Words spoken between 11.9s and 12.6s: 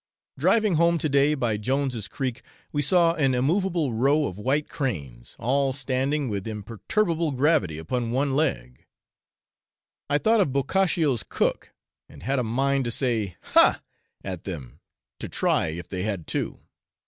and had a